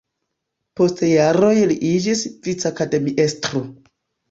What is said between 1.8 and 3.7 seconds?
iĝis vicakademiestro.